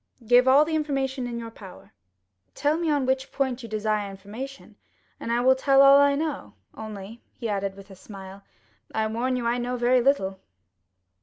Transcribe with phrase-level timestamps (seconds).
[0.25, 1.93] "Give all the information in your power."
[2.55, 4.75] "Tell me on which point you desire information,
[5.19, 8.41] and I will tell all I know; only," added he, with a smile,
[8.95, 10.39] "I warn you I know very little."